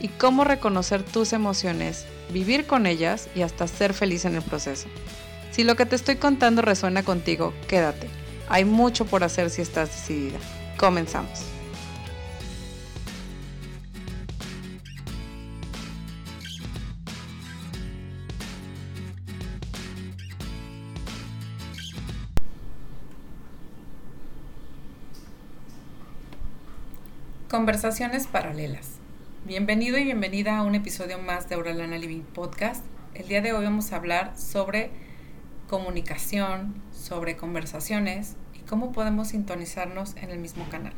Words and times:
y 0.00 0.08
cómo 0.08 0.44
reconocer 0.44 1.02
tus 1.02 1.32
emociones, 1.32 2.06
vivir 2.32 2.66
con 2.66 2.86
ellas 2.86 3.28
y 3.34 3.42
hasta 3.42 3.68
ser 3.68 3.94
feliz 3.94 4.24
en 4.24 4.34
el 4.34 4.42
proceso. 4.42 4.88
Si 5.50 5.64
lo 5.64 5.76
que 5.76 5.86
te 5.86 5.96
estoy 5.96 6.16
contando 6.16 6.62
resuena 6.62 7.02
contigo, 7.02 7.52
quédate. 7.68 8.08
Hay 8.48 8.64
mucho 8.64 9.04
por 9.04 9.22
hacer 9.22 9.50
si 9.50 9.62
estás 9.62 9.90
decidida. 9.90 10.38
Comenzamos. 10.78 11.44
Conversaciones 27.50 28.28
paralelas. 28.28 28.99
Bienvenido 29.50 29.98
y 29.98 30.04
bienvenida 30.04 30.58
a 30.58 30.62
un 30.62 30.76
episodio 30.76 31.18
más 31.18 31.48
de 31.48 31.56
Auralana 31.56 31.98
Living 31.98 32.22
Podcast. 32.22 32.84
El 33.14 33.26
día 33.26 33.40
de 33.40 33.52
hoy 33.52 33.64
vamos 33.64 33.90
a 33.90 33.96
hablar 33.96 34.38
sobre 34.38 34.92
comunicación, 35.68 36.80
sobre 36.92 37.36
conversaciones 37.36 38.36
y 38.54 38.60
cómo 38.60 38.92
podemos 38.92 39.30
sintonizarnos 39.30 40.14
en 40.18 40.30
el 40.30 40.38
mismo 40.38 40.68
canal. 40.68 40.92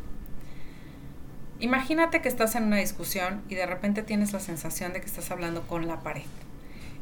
Imagínate 1.60 2.20
que 2.20 2.28
estás 2.28 2.54
en 2.54 2.64
una 2.64 2.76
discusión 2.76 3.40
y 3.48 3.54
de 3.54 3.64
repente 3.64 4.02
tienes 4.02 4.34
la 4.34 4.40
sensación 4.40 4.92
de 4.92 5.00
que 5.00 5.06
estás 5.06 5.30
hablando 5.30 5.62
con 5.62 5.88
la 5.88 6.02
pared. 6.02 6.26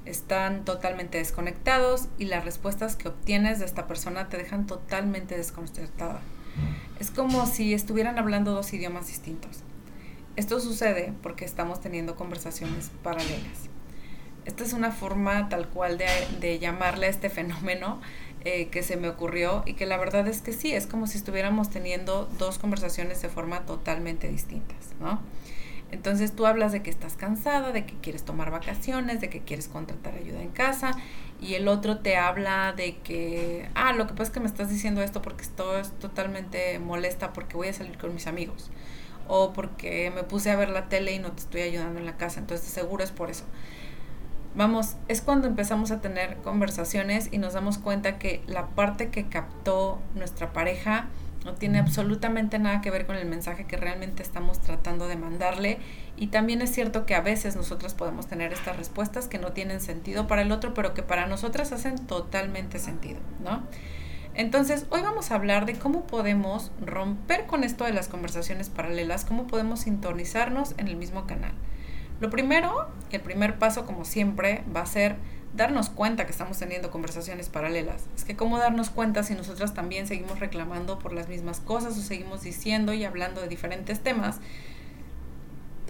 Están 0.05 0.65
totalmente 0.65 1.19
desconectados 1.19 2.07
y 2.17 2.27
las 2.27 2.45
respuestas 2.45 2.95
que 2.95 3.09
obtienes 3.09 3.59
de 3.59 3.65
esta 3.65 3.89
persona 3.89 4.29
te 4.29 4.37
dejan 4.37 4.69
totalmente 4.69 5.37
desconcertada. 5.37 6.21
Es 7.01 7.11
como 7.11 7.45
si 7.47 7.75
estuvieran 7.75 8.21
hablando 8.21 8.53
dos 8.53 8.73
idiomas 8.73 9.09
distintos. 9.09 9.65
Esto 10.37 10.61
sucede 10.61 11.13
porque 11.23 11.45
estamos 11.45 11.81
teniendo 11.81 12.15
conversaciones 12.15 12.91
paralelas. 13.03 13.69
Esta 14.45 14.65
es 14.65 14.73
una 14.73 14.91
forma 14.91 15.49
tal 15.49 15.69
cual 15.69 15.99
de, 15.99 16.59
llamarle 16.59 17.07
a 17.07 17.11
este 17.11 17.29
fenómeno 17.31 18.01
eh, 18.45 18.69
que 18.69 18.83
se 18.83 18.97
me 18.97 19.09
ocurrió 19.09 19.63
y 19.67 19.75
que 19.75 19.87
la 19.87 19.99
verdad 19.99 20.27
es 20.29 20.41
que 20.41 20.53
sí, 20.53 20.73
es 20.73 20.87
como 20.87 21.07
si 21.07 21.19
estuviéramos 21.19 21.69
teniendo 21.69 22.25
dos 22.39 22.59
conversaciones 22.59 23.21
de 23.21 23.29
forma 23.29 23.67
totalmente 23.67 24.29
distintas, 24.29 24.79
¿no? 24.99 25.21
Entonces 25.93 26.35
tú 26.35 26.47
hablas 26.47 26.71
de 26.73 26.83
que 26.83 26.89
estás 26.89 27.15
cansada, 27.15 27.73
de 27.73 27.85
que 27.85 27.95
quieres 27.95 28.23
tomar 28.25 28.53
vacaciones, 28.53 29.21
de 29.21 29.29
que 29.29 29.41
quieres 29.41 29.67
contratar 29.67 30.15
ayuda 30.15 30.41
en 30.41 30.51
casa 30.51 30.93
y 31.41 31.55
el 31.55 31.67
otro 31.67 31.99
te 31.99 32.17
habla 32.17 32.73
de 32.73 32.99
que, 32.99 33.69
ah, 33.75 33.93
lo 33.93 34.07
que 34.07 34.13
pasa 34.13 34.25
es 34.25 34.31
que 34.31 34.41
me 34.41 34.47
estás 34.47 34.71
diciendo 34.71 35.03
esto 35.03 35.21
porque 35.21 35.43
estoy 35.43 35.83
totalmente 36.01 36.79
molesta 36.79 37.33
porque 37.33 37.57
voy 37.57 37.69
a 37.69 37.73
salir 37.73 37.99
con 37.99 38.15
mis 38.15 38.29
amigos 38.29 38.71
o 39.31 39.53
porque 39.53 40.11
me 40.13 40.25
puse 40.25 40.51
a 40.51 40.57
ver 40.57 40.71
la 40.71 40.89
tele 40.89 41.13
y 41.13 41.21
no 41.21 41.31
te 41.31 41.41
estoy 41.41 41.61
ayudando 41.63 42.01
en 42.01 42.05
la 42.05 42.17
casa, 42.17 42.41
entonces 42.41 42.69
seguro 42.69 43.05
es 43.05 43.13
por 43.13 43.31
eso. 43.31 43.45
Vamos, 44.57 44.97
es 45.07 45.23
cuando 45.23 45.47
empezamos 45.47 45.93
a 45.93 46.01
tener 46.01 46.39
conversaciones 46.39 47.29
y 47.31 47.39
nos 47.39 47.53
damos 47.53 47.79
cuenta 47.79 48.19
que 48.19 48.43
la 48.49 48.67
parte 48.67 49.11
que 49.11 49.29
captó 49.29 50.01
nuestra 50.17 50.53
pareja 50.53 51.07
no 51.45 51.55
tiene 51.55 51.79
absolutamente 51.79 52.59
nada 52.59 52.81
que 52.81 52.91
ver 52.91 53.07
con 53.07 53.15
el 53.15 53.27
mensaje 53.27 53.65
que 53.65 53.77
realmente 53.77 54.25
estamos 54.25 54.61
tratando 54.61 55.07
de 55.07 55.15
mandarle. 55.15 55.79
Y 56.17 56.27
también 56.27 56.61
es 56.61 56.73
cierto 56.73 57.07
que 57.07 57.15
a 57.15 57.21
veces 57.21 57.55
nosotros 57.55 57.95
podemos 57.95 58.27
tener 58.27 58.53
estas 58.53 58.77
respuestas 58.77 59.29
que 59.29 59.39
no 59.39 59.53
tienen 59.53 59.81
sentido 59.81 60.27
para 60.27 60.43
el 60.43 60.51
otro, 60.51 60.75
pero 60.75 60.93
que 60.93 61.05
para 61.05 61.27
nosotras 61.27 61.71
hacen 61.71 62.05
totalmente 62.07 62.81
sentido, 62.81 63.21
¿no? 63.45 63.63
Entonces, 64.41 64.87
hoy 64.89 65.03
vamos 65.03 65.31
a 65.31 65.35
hablar 65.35 65.67
de 65.67 65.75
cómo 65.75 66.07
podemos 66.07 66.73
romper 66.81 67.45
con 67.45 67.63
esto 67.63 67.85
de 67.85 67.93
las 67.93 68.09
conversaciones 68.09 68.71
paralelas, 68.71 69.27
cómo 69.27 69.47
podemos 69.47 69.81
sintonizarnos 69.81 70.73
en 70.79 70.89
el 70.89 70.97
mismo 70.97 71.27
canal. 71.27 71.53
Lo 72.21 72.31
primero, 72.31 72.89
el 73.11 73.21
primer 73.21 73.59
paso, 73.59 73.85
como 73.85 74.07
siempre, 74.07 74.65
va 74.75 74.81
a 74.81 74.87
ser 74.87 75.17
darnos 75.55 75.91
cuenta 75.91 76.25
que 76.25 76.33
estamos 76.33 76.59
teniendo 76.59 76.91
conversaciones 76.91 77.51
paralelas. 77.51 78.07
Es 78.17 78.25
que 78.25 78.35
cómo 78.35 78.57
darnos 78.57 78.89
cuenta 78.89 79.25
si 79.25 79.35
nosotras 79.35 79.75
también 79.75 80.07
seguimos 80.07 80.41
reclamando 80.41 80.99
por 80.99 81.13
las 81.13 81.29
mismas 81.29 81.61
cosas 81.61 81.99
o 81.99 82.01
seguimos 82.01 82.41
diciendo 82.41 82.95
y 82.95 83.05
hablando 83.05 83.43
de 83.43 83.49
diferentes 83.49 84.01
temas 84.01 84.41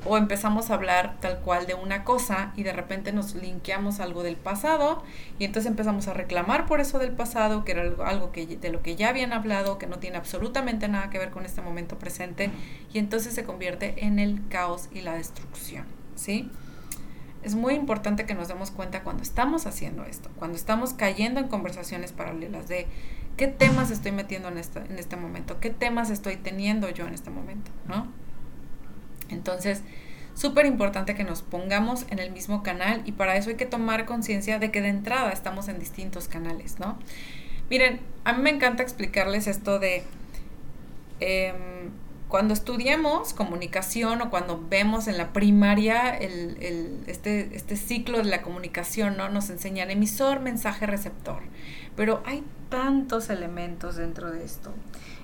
o 0.04 0.16
empezamos 0.16 0.70
a 0.70 0.74
hablar 0.74 1.16
tal 1.20 1.40
cual 1.40 1.66
de 1.66 1.74
una 1.74 2.04
cosa 2.04 2.52
y 2.56 2.62
de 2.62 2.72
repente 2.72 3.12
nos 3.12 3.34
linkeamos 3.34 4.00
algo 4.00 4.22
del 4.22 4.36
pasado 4.36 5.02
y 5.38 5.44
entonces 5.44 5.70
empezamos 5.70 6.08
a 6.08 6.14
reclamar 6.14 6.66
por 6.66 6.80
eso 6.80 6.98
del 6.98 7.12
pasado, 7.12 7.64
que 7.64 7.72
era 7.72 7.82
algo, 8.04 8.32
que, 8.32 8.46
de 8.46 8.70
lo 8.70 8.82
que 8.82 8.96
ya 8.96 9.08
habían 9.08 9.32
hablado, 9.32 9.78
que 9.78 9.86
no 9.86 9.98
tiene 9.98 10.16
absolutamente 10.16 10.88
nada 10.88 11.10
que 11.10 11.18
ver 11.18 11.30
con 11.30 11.44
este 11.44 11.60
momento 11.60 11.98
presente 11.98 12.50
y 12.92 12.98
entonces 12.98 13.34
se 13.34 13.44
convierte 13.44 14.04
en 14.04 14.18
el 14.18 14.40
caos 14.48 14.88
y 14.92 15.00
la 15.02 15.14
destrucción, 15.14 15.84
¿sí? 16.16 16.50
Es 17.42 17.54
muy 17.54 17.74
importante 17.74 18.26
que 18.26 18.34
nos 18.34 18.48
demos 18.48 18.70
cuenta 18.70 19.02
cuando 19.02 19.22
estamos 19.22 19.66
haciendo 19.66 20.04
esto, 20.04 20.28
cuando 20.36 20.56
estamos 20.56 20.92
cayendo 20.92 21.40
en 21.40 21.48
conversaciones 21.48 22.12
paralelas 22.12 22.68
de 22.68 22.86
qué 23.38 23.46
temas 23.48 23.90
estoy 23.90 24.12
metiendo 24.12 24.48
en 24.48 24.58
este, 24.58 24.80
en 24.80 24.98
este 24.98 25.16
momento, 25.16 25.58
qué 25.58 25.70
temas 25.70 26.10
estoy 26.10 26.36
teniendo 26.36 26.90
yo 26.90 27.06
en 27.06 27.14
este 27.14 27.30
momento, 27.30 27.70
¿no? 27.88 28.08
Entonces, 29.30 29.82
súper 30.34 30.66
importante 30.66 31.14
que 31.14 31.24
nos 31.24 31.42
pongamos 31.42 32.06
en 32.10 32.18
el 32.18 32.30
mismo 32.30 32.62
canal 32.62 33.02
y 33.04 33.12
para 33.12 33.36
eso 33.36 33.50
hay 33.50 33.56
que 33.56 33.66
tomar 33.66 34.06
conciencia 34.06 34.58
de 34.58 34.70
que 34.70 34.80
de 34.80 34.88
entrada 34.88 35.32
estamos 35.32 35.68
en 35.68 35.78
distintos 35.78 36.28
canales, 36.28 36.78
¿no? 36.78 36.98
Miren, 37.68 38.00
a 38.24 38.32
mí 38.32 38.42
me 38.42 38.50
encanta 38.50 38.82
explicarles 38.82 39.46
esto 39.46 39.78
de 39.78 40.02
em, 41.20 41.90
cuando 42.28 42.54
estudiamos 42.54 43.34
comunicación 43.34 44.22
o 44.22 44.30
cuando 44.30 44.64
vemos 44.68 45.08
en 45.08 45.18
la 45.18 45.32
primaria 45.32 46.16
este, 46.16 47.54
este 47.54 47.76
ciclo 47.76 48.18
de 48.18 48.24
la 48.24 48.40
comunicación, 48.40 49.16
¿no? 49.16 49.28
Nos 49.28 49.50
enseñan 49.50 49.90
emisor, 49.90 50.40
mensaje, 50.40 50.86
receptor. 50.86 51.42
Pero 51.96 52.22
hay 52.24 52.44
tantos 52.70 53.30
elementos 53.30 53.96
dentro 53.96 54.30
de 54.30 54.44
esto. 54.44 54.72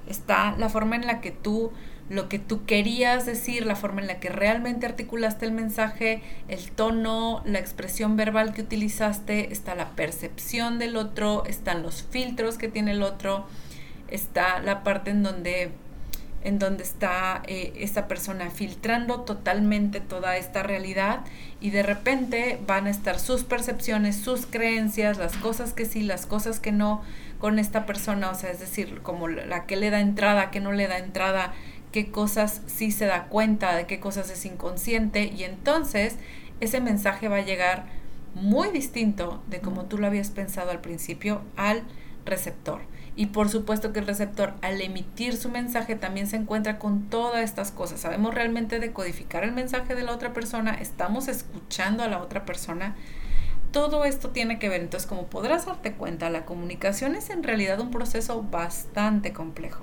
Está 0.09 0.57
la 0.59 0.69
forma 0.69 0.97
en 0.97 1.07
la 1.07 1.21
que 1.21 1.31
tú 1.31 1.73
lo 2.09 2.29
que 2.29 2.39
tú 2.39 2.65
querías 2.65 3.27
decir, 3.27 3.67
la 3.67 3.77
forma 3.77 4.01
en 4.01 4.07
la 4.07 4.21
que 4.21 4.29
realmente 4.29 4.87
articulaste 4.87 5.45
el 5.47 5.53
mensaje, 5.53 6.23
el 6.49 6.71
tono, 6.71 7.43
la 7.45 7.59
expresión 7.59 8.17
verbal 8.17 8.53
que 8.53 8.63
utilizaste, 8.63 9.53
está 9.53 9.75
la 9.75 9.91
percepción 9.91 10.79
del 10.79 10.97
otro, 10.97 11.45
están 11.47 11.83
los 11.83 12.05
filtros 12.05 12.59
que 12.59 12.69
tiene 12.69 12.93
el 12.93 13.03
otro, 13.03 13.47
está 14.09 14.61
la 14.61 14.83
parte 14.85 15.11
en 15.11 15.23
donde 15.23 15.73
en 16.47 16.61
donde 16.61 16.85
está 16.85 17.43
eh, 17.49 17.73
esta 17.77 18.07
persona 18.07 18.51
filtrando 18.51 19.23
totalmente 19.23 20.01
toda 20.01 20.37
esta 20.37 20.63
realidad 20.63 21.25
y 21.61 21.71
de 21.71 21.83
repente 21.83 22.61
van 22.69 22.87
a 22.87 22.91
estar 22.91 23.19
sus 23.19 23.43
percepciones, 23.43 24.15
sus 24.15 24.47
creencias, 24.47 25.19
las 25.19 25.37
cosas 25.39 25.73
que 25.73 25.87
sí, 25.87 26.03
las 26.03 26.25
cosas 26.25 26.61
que 26.61 26.71
no 26.71 27.03
con 27.41 27.59
esta 27.59 27.85
persona, 27.85 28.31
o 28.31 28.35
sea, 28.37 28.53
es 28.53 28.61
decir, 28.61 29.01
como 29.03 29.27
la 29.27 29.67
que 29.67 29.75
le 29.75 29.91
da 29.91 29.99
entrada, 29.99 30.53
que 30.53 30.61
no 30.61 30.71
le 30.71 30.87
da 30.87 30.99
entrada, 30.99 31.53
qué 31.97 32.11
cosas 32.11 32.61
sí 32.67 32.91
se 32.91 33.07
da 33.07 33.25
cuenta, 33.29 33.75
de 33.75 33.87
qué 33.87 34.01
cosas 34.01 34.29
es 34.29 34.45
inconsciente 34.45 35.33
y 35.35 35.45
entonces 35.45 36.17
ese 36.61 36.83
mensaje 36.83 37.29
va 37.29 37.37
a 37.37 37.41
llegar 37.41 37.87
muy 38.35 38.69
distinto 38.69 39.43
de 39.49 39.61
como 39.63 39.87
tú 39.87 39.97
lo 39.97 40.07
habías 40.07 40.29
pensado 40.29 40.71
al 40.73 40.83
principio 40.83 41.41
al 41.57 41.85
receptor. 42.27 42.83
Y 43.17 43.29
por 43.29 43.49
supuesto 43.49 43.95
que 43.95 44.01
el 44.01 44.07
receptor 44.07 44.53
al 44.61 44.83
emitir 44.83 45.39
su 45.39 45.49
mensaje 45.49 45.97
también 45.97 46.27
se 46.27 46.37
encuentra 46.37 46.79
con 46.79 47.09
todas 47.09 47.43
estas 47.43 47.71
cosas. 47.71 47.99
Sabemos 47.99 48.35
realmente 48.35 48.79
decodificar 48.79 49.43
el 49.43 49.53
mensaje 49.53 49.95
de 49.95 50.03
la 50.03 50.13
otra 50.13 50.35
persona, 50.35 50.75
estamos 50.75 51.29
escuchando 51.29 52.03
a 52.03 52.09
la 52.09 52.19
otra 52.19 52.45
persona. 52.45 52.95
Todo 53.73 54.05
esto 54.05 54.29
tiene 54.29 54.59
que 54.59 54.69
ver, 54.69 54.83
entonces 54.83 55.09
como 55.09 55.29
podrás 55.29 55.65
darte 55.65 55.95
cuenta, 55.95 56.29
la 56.29 56.45
comunicación 56.45 57.15
es 57.15 57.31
en 57.31 57.43
realidad 57.43 57.81
un 57.81 57.91
proceso 57.91 58.43
bastante 58.43 59.33
complejo. 59.33 59.81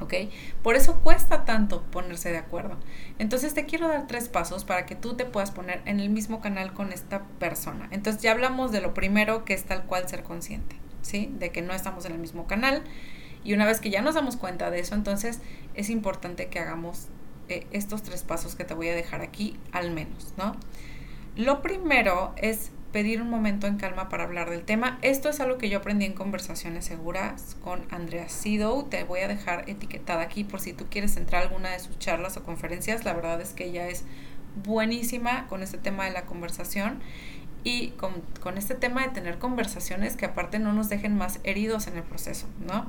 ¿Ok? 0.00 0.14
Por 0.62 0.76
eso 0.76 1.00
cuesta 1.00 1.44
tanto 1.44 1.82
ponerse 1.82 2.30
de 2.30 2.38
acuerdo. 2.38 2.76
Entonces 3.18 3.54
te 3.54 3.66
quiero 3.66 3.88
dar 3.88 4.06
tres 4.06 4.28
pasos 4.28 4.64
para 4.64 4.86
que 4.86 4.94
tú 4.94 5.14
te 5.14 5.24
puedas 5.24 5.50
poner 5.50 5.82
en 5.84 6.00
el 6.00 6.10
mismo 6.10 6.40
canal 6.40 6.72
con 6.72 6.92
esta 6.92 7.24
persona. 7.38 7.88
Entonces 7.90 8.22
ya 8.22 8.32
hablamos 8.32 8.72
de 8.72 8.80
lo 8.80 8.94
primero 8.94 9.44
que 9.44 9.54
es 9.54 9.64
tal 9.64 9.84
cual 9.84 10.08
ser 10.08 10.22
consciente, 10.22 10.76
¿sí? 11.02 11.32
De 11.38 11.50
que 11.50 11.62
no 11.62 11.72
estamos 11.72 12.04
en 12.04 12.12
el 12.12 12.18
mismo 12.18 12.46
canal. 12.46 12.82
Y 13.44 13.54
una 13.54 13.66
vez 13.66 13.80
que 13.80 13.90
ya 13.90 14.02
nos 14.02 14.14
damos 14.14 14.36
cuenta 14.36 14.70
de 14.70 14.80
eso, 14.80 14.94
entonces 14.94 15.40
es 15.74 15.90
importante 15.90 16.48
que 16.48 16.58
hagamos 16.58 17.08
eh, 17.48 17.66
estos 17.70 18.02
tres 18.02 18.22
pasos 18.24 18.56
que 18.56 18.64
te 18.64 18.74
voy 18.74 18.88
a 18.88 18.94
dejar 18.94 19.22
aquí 19.22 19.58
al 19.72 19.90
menos, 19.90 20.34
¿no? 20.36 20.56
Lo 21.36 21.62
primero 21.62 22.34
es 22.36 22.72
pedir 22.92 23.20
un 23.20 23.28
momento 23.28 23.66
en 23.66 23.76
calma 23.76 24.08
para 24.08 24.24
hablar 24.24 24.50
del 24.50 24.62
tema. 24.62 24.98
Esto 25.02 25.28
es 25.28 25.40
algo 25.40 25.58
que 25.58 25.68
yo 25.68 25.78
aprendí 25.78 26.06
en 26.06 26.14
conversaciones 26.14 26.86
seguras 26.86 27.56
con 27.62 27.82
Andrea 27.90 28.28
Sido. 28.28 28.84
Te 28.84 29.04
voy 29.04 29.20
a 29.20 29.28
dejar 29.28 29.68
etiquetada 29.68 30.22
aquí 30.22 30.44
por 30.44 30.60
si 30.60 30.72
tú 30.72 30.86
quieres 30.90 31.16
entrar 31.16 31.42
a 31.42 31.46
alguna 31.46 31.70
de 31.70 31.80
sus 31.80 31.98
charlas 31.98 32.36
o 32.36 32.42
conferencias. 32.42 33.04
La 33.04 33.12
verdad 33.12 33.40
es 33.40 33.52
que 33.52 33.66
ella 33.66 33.88
es 33.88 34.04
buenísima 34.64 35.46
con 35.48 35.62
este 35.62 35.78
tema 35.78 36.06
de 36.06 36.12
la 36.12 36.22
conversación 36.22 37.00
y 37.64 37.88
con, 37.90 38.12
con, 38.40 38.56
este 38.56 38.74
tema 38.74 39.02
de 39.02 39.08
tener 39.10 39.38
conversaciones 39.38 40.16
que 40.16 40.24
aparte 40.24 40.58
no 40.58 40.72
nos 40.72 40.88
dejen 40.88 41.16
más 41.16 41.40
heridos 41.44 41.86
en 41.86 41.96
el 41.96 42.04
proceso, 42.04 42.46
¿no? 42.66 42.86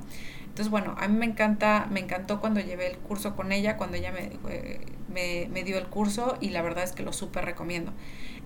Entonces, 0.59 0.71
bueno, 0.71 0.93
a 0.99 1.07
mí 1.07 1.17
me 1.17 1.25
encanta, 1.25 1.87
me 1.89 2.01
encantó 2.01 2.41
cuando 2.41 2.59
llevé 2.59 2.87
el 2.87 2.97
curso 2.97 3.33
con 3.37 3.53
ella, 3.53 3.77
cuando 3.77 3.95
ella 3.95 4.11
me, 4.11 5.47
me 5.47 5.63
dio 5.63 5.77
el 5.77 5.85
curso 5.85 6.37
y 6.41 6.49
la 6.49 6.61
verdad 6.61 6.83
es 6.83 6.91
que 6.91 7.01
lo 7.01 7.13
súper 7.13 7.45
recomiendo. 7.45 7.93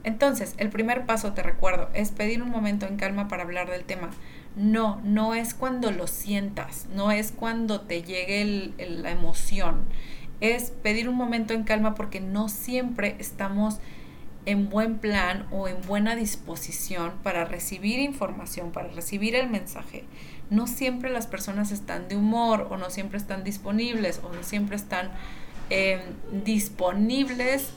Entonces, 0.03 0.53
el 0.59 0.69
primer 0.69 1.07
paso, 1.07 1.33
te 1.33 1.41
recuerdo, 1.41 1.89
es 1.95 2.11
pedir 2.11 2.43
un 2.43 2.51
momento 2.51 2.85
en 2.85 2.97
calma 2.97 3.27
para 3.27 3.41
hablar 3.41 3.67
del 3.71 3.83
tema. 3.83 4.11
No, 4.55 5.01
no 5.03 5.33
es 5.33 5.55
cuando 5.55 5.89
lo 5.89 6.05
sientas, 6.05 6.85
no 6.93 7.11
es 7.11 7.31
cuando 7.31 7.81
te 7.81 8.03
llegue 8.03 8.43
el, 8.43 9.01
la 9.01 9.09
emoción, 9.09 9.85
es 10.39 10.69
pedir 10.69 11.09
un 11.09 11.15
momento 11.15 11.55
en 11.55 11.63
calma 11.63 11.95
porque 11.95 12.19
no 12.19 12.47
siempre 12.47 13.15
estamos 13.17 13.79
en 14.45 14.69
buen 14.69 14.99
plan 14.99 15.47
o 15.49 15.67
en 15.67 15.81
buena 15.81 16.15
disposición 16.15 17.13
para 17.23 17.45
recibir 17.45 17.99
información, 17.99 18.71
para 18.71 18.89
recibir 18.89 19.33
el 19.33 19.49
mensaje. 19.49 20.03
No 20.49 20.67
siempre 20.67 21.09
las 21.09 21.27
personas 21.27 21.71
están 21.71 22.07
de 22.07 22.15
humor 22.15 22.67
o 22.69 22.77
no 22.77 22.89
siempre 22.89 23.17
están 23.17 23.43
disponibles 23.43 24.21
o 24.23 24.33
no 24.33 24.43
siempre 24.43 24.75
están 24.75 25.11
eh, 25.69 26.01
disponibles 26.43 27.73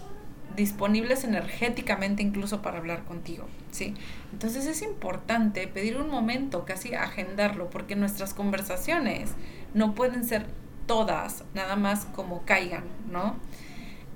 disponibles 0.56 1.22
energéticamente 1.24 2.22
incluso 2.22 2.62
para 2.62 2.78
hablar 2.78 3.04
contigo, 3.04 3.46
¿sí? 3.70 3.94
Entonces 4.32 4.66
es 4.66 4.82
importante 4.82 5.68
pedir 5.68 5.98
un 5.98 6.08
momento, 6.08 6.64
casi 6.64 6.94
agendarlo, 6.94 7.70
porque 7.70 7.94
nuestras 7.94 8.34
conversaciones 8.34 9.32
no 9.74 9.94
pueden 9.94 10.24
ser 10.24 10.46
todas, 10.86 11.44
nada 11.54 11.76
más 11.76 12.06
como 12.06 12.42
caigan, 12.44 12.84
¿no? 13.10 13.36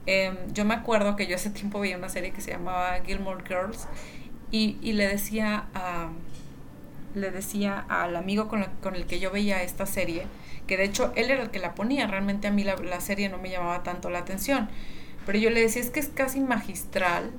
Em, 0.07 0.35
yo 0.53 0.65
me 0.65 0.75
acuerdo 0.75 1.15
que 1.15 1.27
yo 1.27 1.37
hace 1.37 1.51
tiempo 1.51 1.79
veía 1.79 1.99
una 1.99 2.09
serie 2.09 2.33
que 2.33 2.41
se 2.41 2.51
llamaba 2.51 3.01
Gilmore 3.05 3.45
Girls 3.47 3.87
y, 4.51 4.79
y 4.81 4.95
le 4.95 5.07
decía 5.07 5.67
a 5.75 6.09
le 7.15 7.31
decía 7.31 7.85
al 7.89 8.17
amigo 8.17 8.49
con, 8.49 8.65
con, 8.83 8.95
el 8.95 9.07
que 9.07 9.21
yo 9.21 9.31
veía 9.31 9.63
esta 9.63 9.87
serie, 9.87 10.27
que 10.67 10.77
de 10.77 10.85
hecho 10.85 11.13
él 11.17 11.31
era 11.31 11.43
el 11.43 11.51
que 11.51 11.59
la 11.59 11.75
ponía, 11.75 12.07
realmente 12.07 12.49
a 12.49 12.51
mí 12.51 12.65
la, 12.65 12.77
la 12.77 13.01
serie 13.01 13.29
no 13.29 13.39
me 13.39 13.51
llamaba 13.51 13.83
tanto 13.83 14.11
la 14.11 14.21
atención, 14.21 14.69
pero 15.27 15.39
yo 15.39 15.51
le 15.51 15.61
decía, 15.61 15.83
es 15.83 15.91
que 15.91 16.01
es 16.01 16.09
casi 16.09 16.41
magistral 16.41 17.31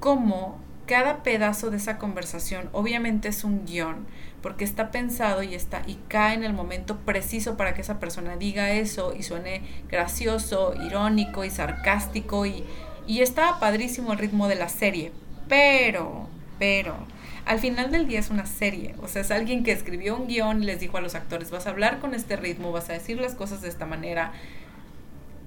como 0.00 0.60
cada 0.86 1.22
pedazo 1.22 1.70
de 1.70 1.76
esa 1.76 1.96
conversación 1.96 2.68
obviamente 2.72 3.28
es 3.28 3.44
un 3.44 3.64
guion, 3.64 4.06
porque 4.42 4.64
está 4.64 4.90
pensado 4.90 5.42
y 5.42 5.54
está 5.54 5.82
y 5.86 5.94
cae 6.08 6.34
en 6.34 6.44
el 6.44 6.52
momento 6.52 6.98
preciso 6.98 7.56
para 7.56 7.74
que 7.74 7.80
esa 7.80 8.00
persona 8.00 8.36
diga 8.36 8.72
eso 8.72 9.14
y 9.16 9.22
suene 9.22 9.62
gracioso, 9.88 10.74
irónico 10.84 11.44
y 11.44 11.50
sarcástico 11.50 12.44
y, 12.44 12.64
y 13.06 13.20
está 13.20 13.60
padrísimo 13.60 14.12
el 14.12 14.18
ritmo 14.18 14.48
de 14.48 14.56
la 14.56 14.68
serie. 14.68 15.12
Pero, 15.48 16.28
pero, 16.58 16.96
al 17.44 17.58
final 17.58 17.90
del 17.90 18.06
día 18.06 18.20
es 18.20 18.30
una 18.30 18.46
serie, 18.46 18.94
o 19.02 19.08
sea, 19.08 19.22
es 19.22 19.30
alguien 19.30 19.64
que 19.64 19.72
escribió 19.72 20.16
un 20.16 20.26
guion 20.26 20.62
y 20.62 20.66
les 20.66 20.80
dijo 20.80 20.98
a 20.98 21.00
los 21.00 21.14
actores, 21.14 21.50
vas 21.50 21.66
a 21.66 21.70
hablar 21.70 21.98
con 21.98 22.14
este 22.14 22.36
ritmo, 22.36 22.72
vas 22.72 22.88
a 22.90 22.92
decir 22.92 23.18
las 23.18 23.34
cosas 23.34 23.62
de 23.62 23.68
esta 23.68 23.86
manera, 23.86 24.32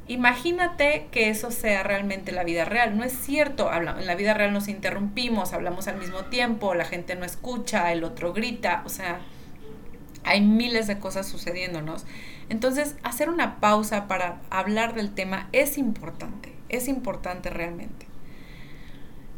Imagínate 0.07 1.07
que 1.11 1.29
eso 1.29 1.49
sea 1.49 1.81
realmente 1.81 2.31
la 2.31 2.43
vida 2.43 2.63
real. 2.63 2.95
No 2.95 3.03
es 3.03 3.13
cierto, 3.13 3.71
en 3.73 4.05
la 4.05 4.15
vida 4.15 4.35
real 4.35 4.53
nos 4.53 4.67
interrumpimos, 4.67 5.51
hablamos 5.53 5.87
al 5.87 5.97
mismo 5.97 6.25
tiempo, 6.25 6.75
la 6.75 6.85
gente 6.85 7.15
no 7.15 7.25
escucha, 7.25 7.91
el 7.91 8.03
otro 8.03 8.31
grita, 8.31 8.83
o 8.85 8.89
sea, 8.89 9.19
hay 10.23 10.41
miles 10.41 10.85
de 10.85 10.99
cosas 10.99 11.27
sucediéndonos. 11.27 12.05
Entonces, 12.49 12.95
hacer 13.01 13.29
una 13.29 13.59
pausa 13.59 14.07
para 14.07 14.41
hablar 14.51 14.93
del 14.93 15.11
tema 15.11 15.49
es 15.53 15.79
importante, 15.79 16.53
es 16.69 16.87
importante 16.87 17.49
realmente. 17.49 18.05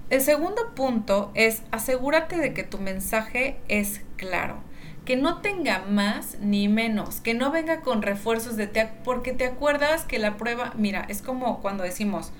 El 0.09 0.21
segundo 0.21 0.73
punto 0.73 1.31
es 1.33 1.63
asegúrate 1.71 2.37
de 2.37 2.53
que 2.53 2.63
tu 2.63 2.77
mensaje 2.77 3.59
es 3.67 4.01
claro 4.15 4.61
que 5.07 5.15
no 5.15 5.39
tenga 5.39 5.85
más 5.87 6.37
ni 6.41 6.67
menos, 6.67 7.21
que 7.21 7.33
no 7.33 7.49
venga 7.49 7.79
con 7.79 8.01
refuerzos 8.01 8.57
de 8.57 8.67
te, 8.67 8.87
porque 9.05 9.31
te 9.31 9.45
acuerdas 9.45 10.03
que 10.03 10.19
la 10.19 10.35
prueba, 10.35 10.73
mira, 10.75 11.05
es 11.07 11.21
como 11.21 11.61
cuando 11.61 11.85
decimos, 11.85 12.33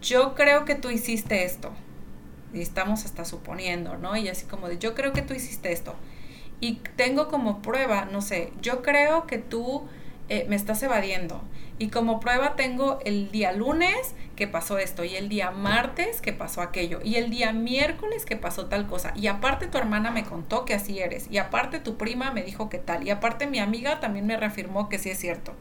yo 0.00 0.34
creo 0.34 0.64
que 0.64 0.74
tú 0.74 0.88
hiciste 0.88 1.44
esto, 1.44 1.70
y 2.54 2.62
estamos 2.62 3.04
hasta 3.04 3.26
suponiendo, 3.26 3.98
¿no? 3.98 4.16
Y 4.16 4.28
así 4.28 4.46
como 4.46 4.68
de, 4.68 4.78
yo 4.78 4.94
creo 4.94 5.12
que 5.12 5.20
tú 5.20 5.34
hiciste 5.34 5.70
esto, 5.70 5.94
y 6.60 6.76
tengo 6.96 7.28
como 7.28 7.60
prueba, 7.60 8.06
no 8.06 8.22
sé, 8.22 8.54
yo 8.62 8.80
creo 8.80 9.26
que 9.26 9.36
tú 9.36 9.86
eh, 10.28 10.46
me 10.48 10.56
estás 10.56 10.82
evadiendo, 10.82 11.42
y 11.82 11.88
como 11.88 12.20
prueba 12.20 12.54
tengo 12.54 13.00
el 13.04 13.32
día 13.32 13.50
lunes 13.50 14.14
que 14.36 14.46
pasó 14.46 14.78
esto 14.78 15.02
y 15.02 15.16
el 15.16 15.28
día 15.28 15.50
martes 15.50 16.20
que 16.20 16.32
pasó 16.32 16.62
aquello 16.62 17.00
y 17.02 17.16
el 17.16 17.28
día 17.28 17.52
miércoles 17.52 18.24
que 18.24 18.36
pasó 18.36 18.66
tal 18.66 18.86
cosa. 18.86 19.12
Y 19.16 19.26
aparte 19.26 19.66
tu 19.66 19.78
hermana 19.78 20.12
me 20.12 20.22
contó 20.22 20.64
que 20.64 20.74
así 20.74 21.00
eres 21.00 21.26
y 21.28 21.38
aparte 21.38 21.80
tu 21.80 21.96
prima 21.96 22.30
me 22.30 22.44
dijo 22.44 22.68
que 22.68 22.78
tal 22.78 23.04
y 23.04 23.10
aparte 23.10 23.48
mi 23.48 23.58
amiga 23.58 23.98
también 23.98 24.26
me 24.26 24.36
reafirmó 24.36 24.88
que 24.88 25.00
sí 25.00 25.10
es 25.10 25.18
cierto. 25.18 25.54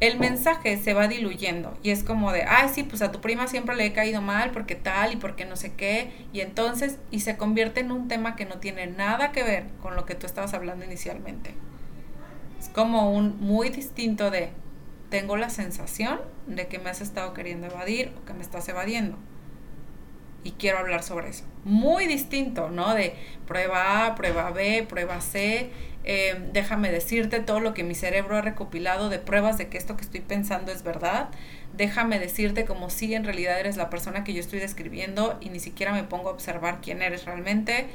El 0.00 0.18
mensaje 0.18 0.78
se 0.78 0.94
va 0.94 1.06
diluyendo 1.06 1.76
y 1.82 1.90
es 1.90 2.02
como 2.02 2.32
de, 2.32 2.44
ay, 2.44 2.70
sí, 2.72 2.82
pues 2.82 3.02
a 3.02 3.12
tu 3.12 3.20
prima 3.20 3.48
siempre 3.48 3.76
le 3.76 3.84
he 3.84 3.92
caído 3.92 4.22
mal 4.22 4.52
porque 4.52 4.74
tal 4.74 5.12
y 5.12 5.16
porque 5.16 5.44
no 5.44 5.56
sé 5.56 5.74
qué. 5.74 6.12
Y 6.32 6.40
entonces, 6.40 6.98
y 7.10 7.20
se 7.20 7.36
convierte 7.36 7.80
en 7.80 7.92
un 7.92 8.08
tema 8.08 8.36
que 8.36 8.46
no 8.46 8.58
tiene 8.58 8.86
nada 8.86 9.32
que 9.32 9.42
ver 9.42 9.66
con 9.82 9.96
lo 9.96 10.06
que 10.06 10.14
tú 10.14 10.24
estabas 10.24 10.54
hablando 10.54 10.84
inicialmente. 10.86 11.54
Como 12.76 13.10
un 13.10 13.40
muy 13.40 13.70
distinto 13.70 14.30
de, 14.30 14.50
tengo 15.08 15.38
la 15.38 15.48
sensación 15.48 16.20
de 16.46 16.66
que 16.66 16.78
me 16.78 16.90
has 16.90 17.00
estado 17.00 17.32
queriendo 17.32 17.68
evadir 17.68 18.12
o 18.20 18.26
que 18.26 18.34
me 18.34 18.42
estás 18.42 18.68
evadiendo. 18.68 19.16
Y 20.44 20.50
quiero 20.50 20.80
hablar 20.80 21.02
sobre 21.02 21.30
eso. 21.30 21.44
Muy 21.64 22.06
distinto, 22.06 22.68
¿no? 22.68 22.92
De 22.92 23.14
prueba 23.46 24.04
A, 24.04 24.14
prueba 24.14 24.50
B, 24.50 24.84
prueba 24.86 25.22
C. 25.22 25.70
Em, 26.04 26.52
déjame 26.52 26.92
decirte 26.92 27.40
todo 27.40 27.60
lo 27.60 27.72
que 27.72 27.82
mi 27.82 27.94
cerebro 27.94 28.36
ha 28.36 28.42
recopilado 28.42 29.08
de 29.08 29.20
pruebas 29.20 29.56
de 29.56 29.68
que 29.68 29.78
esto 29.78 29.96
que 29.96 30.04
estoy 30.04 30.20
pensando 30.20 30.70
es 30.70 30.82
verdad. 30.82 31.30
Déjame 31.76 32.18
decirte 32.18 32.64
como 32.64 32.90
si 32.90 33.14
en 33.14 33.24
realidad 33.24 33.58
eres 33.60 33.76
la 33.76 33.90
persona 33.90 34.24
que 34.24 34.32
yo 34.32 34.40
estoy 34.40 34.60
describiendo 34.60 35.38
y 35.40 35.50
ni 35.50 35.60
siquiera 35.60 35.92
me 35.92 36.04
pongo 36.04 36.28
a 36.28 36.32
observar 36.32 36.80
quién 36.80 37.02
eres 37.02 37.24
realmente. 37.24 37.88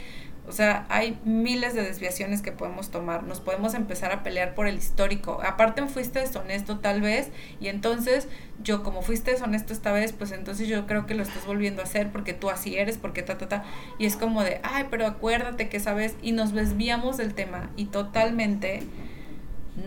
O 0.48 0.52
sea, 0.52 0.86
hay 0.90 1.20
miles 1.24 1.76
de 1.76 1.84
desviaciones 1.84 2.42
que 2.42 2.52
podemos 2.52 2.90
tomar. 2.90 3.24
Nos 3.24 3.40
podemos 3.40 3.76
empezar 3.76 4.12
a 4.12 4.24
pelear 4.24 4.56
por 4.56 4.68
el 4.68 4.76
histórico. 4.76 5.40
Aparte 5.44 5.86
fuiste 5.88 6.20
deshonesto 6.20 6.80
tal 6.80 7.02
vez 7.02 7.30
y 7.60 7.68
entonces 7.68 8.28
yo 8.64 8.82
como 8.84 9.04
fuiste 9.04 9.32
deshonesto 9.32 9.72
esta 9.72 9.92
vez, 9.92 10.14
pues 10.14 10.32
entonces 10.32 10.68
yo 10.68 10.88
creo 10.88 11.06
que 11.06 11.14
lo 11.14 11.24
estás 11.24 11.46
volviendo 11.46 11.82
a 11.82 11.86
hacer 11.86 12.12
porque 12.12 12.34
tú 12.34 12.50
así 12.50 12.76
eres, 12.76 12.98
porque 12.98 13.22
ta, 13.22 13.38
ta, 13.38 13.48
ta. 13.48 13.64
Y 14.00 14.06
es 14.06 14.16
como 14.16 14.44
de, 14.44 14.60
ay, 14.64 14.88
pero 14.90 15.06
acuérdate 15.06 15.70
que 15.70 15.80
sabes 15.80 16.16
y 16.22 16.32
nos 16.32 16.54
desviamos 16.54 17.18
del 17.18 17.34
tema 17.36 17.70
y 17.76 17.86
totalmente 17.86 18.84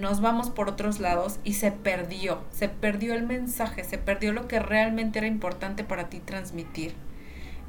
nos 0.01 0.21
vamos 0.21 0.51
por 0.51 0.69
otros 0.69 1.01
lados 1.01 1.39
y 1.45 1.55
se 1.55 1.73
perdió, 1.73 2.43
se 2.51 2.69
perdió 2.69 3.15
el 3.15 3.25
mensaje, 3.25 3.85
se 3.85 3.99
perdió 3.99 4.33
lo 4.33 4.49
que 4.49 4.61
realmente 4.61 5.19
era 5.19 5.29
importante 5.29 5.85
para 5.85 6.09
ti 6.09 6.21
transmitir. 6.21 6.95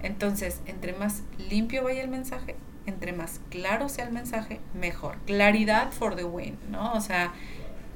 Entonces, 0.01 0.61
entre 0.65 0.93
más 0.93 1.23
limpio 1.49 1.83
vaya 1.83 2.01
el 2.01 2.09
mensaje, 2.09 2.55
entre 2.85 3.13
más 3.13 3.41
claro 3.49 3.89
sea 3.89 4.05
el 4.05 4.13
mensaje, 4.13 4.59
mejor. 4.73 5.17
Claridad 5.25 5.91
for 5.91 6.15
the 6.15 6.23
win, 6.23 6.57
¿no? 6.69 6.93
O 6.93 7.01
sea, 7.01 7.33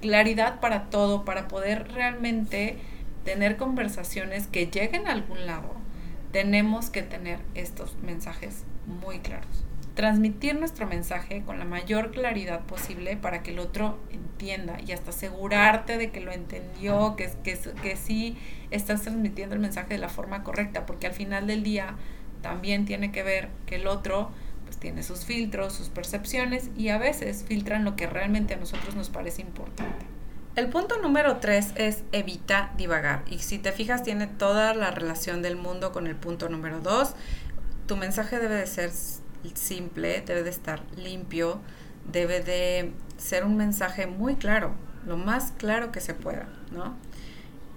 claridad 0.02 0.60
para 0.60 0.90
todo, 0.90 1.26
para 1.26 1.48
poder 1.48 1.92
realmente 1.92 2.78
tener 3.24 3.58
conversaciones 3.58 4.48
que 4.48 4.68
lleguen 4.68 5.08
a 5.08 5.12
algún 5.12 5.46
lado, 5.46 5.76
tenemos 6.32 6.90
que 6.90 7.04
tener 7.04 7.40
estos 7.54 7.96
mensajes 8.02 8.64
muy 8.86 9.20
claros. 9.20 9.66
Transmitir 10.00 10.58
nuestro 10.58 10.88
mensaje 10.88 11.44
con 11.46 11.60
la 11.60 11.66
mayor 11.66 12.12
claridad 12.12 12.62
posible 12.62 13.18
para 13.18 13.44
que 13.44 13.52
el 13.52 13.60
otro 13.60 14.00
entienda 14.12 14.78
y 14.80 14.94
hasta 14.94 15.10
asegurarte 15.10 15.98
de 15.98 16.10
que 16.10 16.22
lo 16.22 16.32
entendió, 16.32 17.18
que, 17.18 17.30
que, 17.44 17.60
que 17.84 17.98
sí 17.98 18.38
estás 18.72 19.02
transmitiendo 19.02 19.56
el 19.56 19.60
mensaje 19.60 19.96
de 19.96 19.98
la 19.98 20.08
forma 20.08 20.42
correcta, 20.42 20.86
porque 20.86 21.08
al 21.08 21.12
final 21.12 21.48
del 21.48 21.64
día 21.64 21.96
también 22.42 22.86
tiene 22.86 23.12
que 23.12 23.24
ver 23.24 23.50
que 23.66 23.76
el 23.76 23.88
otro 23.88 24.32
pues 24.64 24.78
tiene 24.78 25.04
sus 25.04 25.26
filtros, 25.26 25.74
sus 25.74 25.90
percepciones 25.90 26.70
y 26.78 26.88
a 26.88 26.98
veces 26.98 27.44
filtran 27.46 27.84
lo 27.84 27.98
que 27.98 28.08
realmente 28.08 28.54
a 28.54 28.58
nosotros 28.58 28.96
nos 28.96 29.10
parece 29.10 29.42
importante. 29.42 30.06
El 30.56 30.70
punto 30.70 30.98
número 31.02 31.40
tres 31.40 31.74
es 31.76 32.06
evita 32.14 32.72
divagar. 32.78 33.26
Y 33.30 33.40
si 33.40 33.60
te 33.60 33.74
fijas, 33.74 34.04
tiene 34.04 34.28
toda 34.28 34.74
la 34.74 34.92
relación 34.92 35.42
del 35.42 35.58
mundo 35.58 35.92
con 35.92 36.08
el 36.08 36.16
punto 36.16 36.48
número 36.48 36.80
dos. 36.80 37.16
Tu 37.86 37.98
mensaje 37.98 38.40
debe 38.40 38.56
de 38.56 38.66
ser 38.68 38.92
simple, 39.54 40.22
debe 40.22 40.44
de 40.44 40.50
estar 40.50 40.82
limpio, 40.96 41.60
debe 42.12 42.42
de 42.42 42.94
ser 43.18 43.44
un 43.44 43.58
mensaje 43.58 44.08
muy 44.08 44.36
claro, 44.36 44.74
lo 45.06 45.18
más 45.18 45.54
claro 45.58 45.92
que 45.92 46.02
se 46.02 46.14
pueda, 46.14 46.48
¿no? 46.72 46.96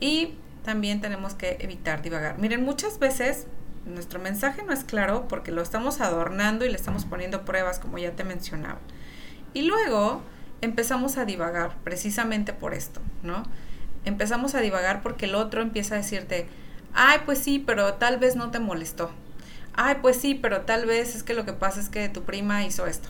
Y 0.00 0.34
también 0.64 1.00
tenemos 1.00 1.34
que 1.34 1.58
evitar 1.60 2.02
divagar. 2.02 2.38
Miren, 2.38 2.64
muchas 2.64 2.98
veces 2.98 3.46
nuestro 3.84 4.20
mensaje 4.20 4.62
no 4.62 4.72
es 4.72 4.84
claro 4.84 5.26
porque 5.28 5.50
lo 5.50 5.62
estamos 5.62 6.00
adornando 6.00 6.64
y 6.64 6.68
le 6.68 6.76
estamos 6.76 7.04
poniendo 7.04 7.44
pruebas, 7.44 7.78
como 7.78 7.98
ya 7.98 8.12
te 8.12 8.24
mencionaba. 8.24 8.78
Y 9.54 9.62
luego 9.62 10.22
empezamos 10.60 11.18
a 11.18 11.24
divagar, 11.24 11.76
precisamente 11.84 12.52
por 12.52 12.74
esto, 12.74 13.00
¿no? 13.22 13.42
Empezamos 14.04 14.54
a 14.54 14.60
divagar 14.60 15.02
porque 15.02 15.26
el 15.26 15.34
otro 15.34 15.62
empieza 15.62 15.94
a 15.96 15.98
decirte, 15.98 16.48
ay, 16.94 17.20
pues 17.24 17.38
sí, 17.38 17.62
pero 17.64 17.94
tal 17.94 18.18
vez 18.18 18.36
no 18.36 18.50
te 18.50 18.60
molestó. 18.60 19.10
Ay, 19.74 19.96
pues 20.02 20.16
sí, 20.16 20.34
pero 20.34 20.62
tal 20.62 20.86
vez 20.86 21.14
es 21.14 21.22
que 21.22 21.34
lo 21.34 21.44
que 21.44 21.52
pasa 21.52 21.80
es 21.80 21.88
que 21.88 22.08
tu 22.08 22.24
prima 22.24 22.64
hizo 22.64 22.86
esto. 22.86 23.08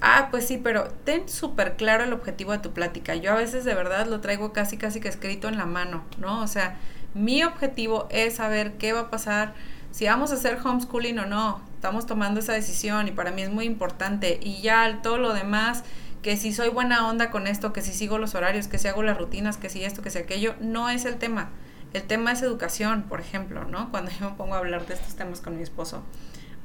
Ah, 0.00 0.28
pues 0.30 0.46
sí, 0.46 0.56
pero 0.56 0.88
ten 1.04 1.28
súper 1.28 1.76
claro 1.76 2.04
el 2.04 2.12
objetivo 2.14 2.52
de 2.52 2.58
tu 2.58 2.72
plática. 2.72 3.14
Yo 3.16 3.32
a 3.32 3.36
veces 3.36 3.64
de 3.64 3.74
verdad 3.74 4.06
lo 4.06 4.20
traigo 4.20 4.52
casi, 4.52 4.78
casi 4.78 5.00
que 5.00 5.08
escrito 5.08 5.48
en 5.48 5.58
la 5.58 5.66
mano, 5.66 6.04
¿no? 6.18 6.40
O 6.42 6.46
sea, 6.46 6.78
mi 7.12 7.44
objetivo 7.44 8.08
es 8.10 8.36
saber 8.36 8.78
qué 8.78 8.92
va 8.94 9.00
a 9.00 9.10
pasar, 9.10 9.52
si 9.90 10.06
vamos 10.06 10.30
a 10.30 10.34
hacer 10.34 10.58
homeschooling 10.64 11.18
o 11.18 11.26
no. 11.26 11.60
Estamos 11.74 12.06
tomando 12.06 12.40
esa 12.40 12.52
decisión 12.54 13.08
y 13.08 13.12
para 13.12 13.30
mí 13.30 13.42
es 13.42 13.50
muy 13.50 13.66
importante. 13.66 14.38
Y 14.42 14.62
ya 14.62 15.00
todo 15.02 15.18
lo 15.18 15.34
demás, 15.34 15.84
que 16.22 16.36
si 16.36 16.52
soy 16.52 16.70
buena 16.70 17.08
onda 17.08 17.30
con 17.30 17.46
esto, 17.46 17.72
que 17.72 17.82
si 17.82 17.92
sigo 17.92 18.18
los 18.18 18.34
horarios, 18.34 18.68
que 18.68 18.78
si 18.78 18.88
hago 18.88 19.02
las 19.02 19.18
rutinas, 19.18 19.58
que 19.58 19.68
si 19.68 19.84
esto, 19.84 20.00
que 20.02 20.10
si 20.10 20.18
aquello, 20.18 20.54
no 20.60 20.88
es 20.88 21.04
el 21.04 21.16
tema. 21.16 21.50
El 21.92 22.02
tema 22.02 22.32
es 22.32 22.42
educación, 22.42 23.04
por 23.04 23.20
ejemplo, 23.20 23.64
¿no? 23.64 23.90
Cuando 23.90 24.10
yo 24.10 24.30
me 24.30 24.36
pongo 24.36 24.54
a 24.54 24.58
hablar 24.58 24.86
de 24.86 24.94
estos 24.94 25.16
temas 25.16 25.40
con 25.40 25.56
mi 25.56 25.62
esposo. 25.62 26.02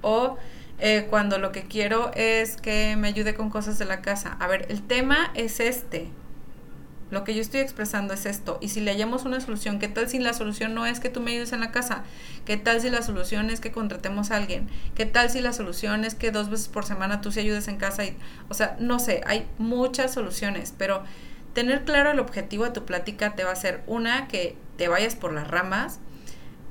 O 0.02 0.38
eh, 0.80 1.08
cuando 1.10 1.38
lo 1.38 1.52
que 1.52 1.64
quiero 1.64 2.12
es 2.16 2.58
que 2.58 2.96
me 2.96 3.08
ayude 3.08 3.34
con 3.34 3.50
cosas 3.50 3.80
de 3.80 3.86
la 3.86 4.02
casa. 4.02 4.38
A 4.40 4.48
ver, 4.48 4.68
el 4.70 4.84
tema 4.84 5.32
es 5.34 5.60
este. 5.60 6.10
Lo 7.12 7.24
que 7.24 7.34
yo 7.36 7.42
estoy 7.42 7.62
expresando 7.62 8.14
es 8.14 8.26
esto. 8.26 8.58
Y 8.62 8.70
si 8.70 8.82
le 8.82 8.92
hallamos 8.92 9.26
una 9.26 9.40
solución, 9.40 9.80
¿qué 9.80 9.88
tal 9.88 10.10
si 10.10 10.20
la 10.20 10.34
solución 10.34 10.74
no 10.74 10.86
es 10.86 11.00
que 11.00 11.10
tú 11.10 11.22
me 11.22 11.32
ayudes 11.32 11.54
en 11.54 11.60
la 11.60 11.72
casa? 11.72 12.04
¿Qué 12.46 12.58
tal 12.58 12.82
si 12.82 12.90
la 12.90 13.04
solución 13.04 13.50
es 13.50 13.60
que 13.60 13.72
contratemos 13.72 14.32
a 14.32 14.38
alguien? 14.38 14.68
¿Qué 14.96 15.06
tal 15.06 15.30
si 15.30 15.40
la 15.40 15.54
solución 15.54 16.04
es 16.04 16.16
que 16.16 16.32
dos 16.32 16.50
veces 16.50 16.68
por 16.68 16.84
semana 16.84 17.22
tú 17.22 17.32
sí 17.32 17.40
ayudes 17.40 17.68
en 17.68 17.78
casa? 17.78 18.06
Y, 18.06 18.18
o 18.50 18.54
sea, 18.54 18.76
no 18.80 19.00
sé, 19.00 19.22
hay 19.28 19.48
muchas 19.60 20.14
soluciones, 20.14 20.74
pero 20.78 21.04
tener 21.56 21.86
claro 21.86 22.12
el 22.12 22.20
objetivo 22.20 22.66
de 22.66 22.72
tu 22.72 22.86
plática 22.86 23.34
te 23.34 23.44
va 23.44 23.50
a 23.50 23.54
hacer 23.54 23.82
una 23.88 24.28
que 24.28 24.56
te 24.78 24.88
vayas 24.88 25.16
por 25.16 25.34
las 25.34 25.48
ramas. 25.48 26.00